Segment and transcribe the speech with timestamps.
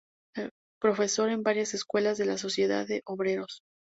[0.79, 3.61] Profesor en varias escuelas de la sociedad de Obreros.